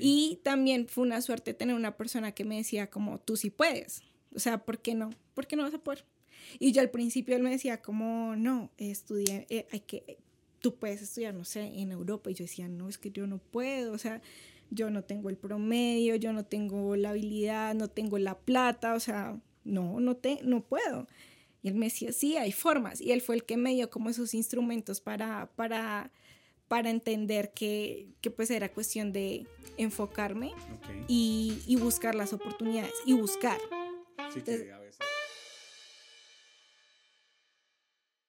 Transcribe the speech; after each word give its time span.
Y 0.00 0.40
también 0.42 0.88
fue 0.88 1.04
una 1.04 1.20
suerte 1.20 1.54
tener 1.54 1.74
una 1.74 1.96
persona 1.96 2.32
que 2.32 2.44
me 2.44 2.56
decía 2.56 2.88
como, 2.88 3.20
tú 3.20 3.36
sí 3.36 3.50
puedes. 3.50 4.02
O 4.34 4.38
sea, 4.38 4.58
¿por 4.58 4.78
qué 4.78 4.94
no? 4.94 5.10
¿Por 5.34 5.46
qué 5.46 5.56
no 5.56 5.62
vas 5.62 5.74
a 5.74 5.78
poder? 5.78 6.04
Y 6.58 6.72
yo 6.72 6.80
al 6.80 6.90
principio 6.90 7.36
él 7.36 7.42
me 7.42 7.50
decía 7.50 7.80
como, 7.82 8.34
no, 8.36 8.70
estudié, 8.78 9.46
eh, 9.50 9.66
hay 9.70 9.80
que, 9.80 10.18
tú 10.60 10.76
puedes 10.76 11.02
estudiar, 11.02 11.34
no 11.34 11.44
sé, 11.44 11.62
en 11.62 11.92
Europa. 11.92 12.30
Y 12.30 12.34
yo 12.34 12.44
decía, 12.44 12.68
no, 12.68 12.88
es 12.88 12.98
que 12.98 13.10
yo 13.10 13.26
no 13.26 13.38
puedo, 13.38 13.92
o 13.92 13.98
sea, 13.98 14.20
yo 14.70 14.90
no 14.90 15.04
tengo 15.04 15.30
el 15.30 15.36
promedio, 15.36 16.16
yo 16.16 16.32
no 16.32 16.44
tengo 16.44 16.96
la 16.96 17.10
habilidad, 17.10 17.74
no 17.74 17.88
tengo 17.88 18.18
la 18.18 18.38
plata, 18.38 18.94
o 18.94 19.00
sea, 19.00 19.40
no, 19.64 20.00
no, 20.00 20.16
te, 20.16 20.40
no 20.42 20.62
puedo. 20.64 21.06
Y 21.62 21.68
él 21.68 21.74
me 21.74 21.86
decía, 21.86 22.12
sí, 22.12 22.36
hay 22.36 22.52
formas. 22.52 23.00
Y 23.00 23.12
él 23.12 23.20
fue 23.20 23.36
el 23.36 23.44
que 23.44 23.56
me 23.56 23.74
dio 23.74 23.90
como 23.90 24.10
esos 24.10 24.34
instrumentos 24.34 25.00
para, 25.00 25.50
para, 25.56 26.10
para 26.70 26.88
entender 26.88 27.50
que, 27.52 28.06
que 28.20 28.30
pues 28.30 28.48
era 28.48 28.72
cuestión 28.72 29.12
de 29.12 29.44
enfocarme 29.76 30.52
y, 31.08 31.60
y, 31.66 31.74
buscar 31.74 32.14
las 32.14 32.32
oportunidades 32.32 32.94
y 33.04 33.14
buscar. 33.14 33.58
Sí, 34.32 34.40
que 34.40 34.72
a 34.72 34.78
veces 34.78 35.00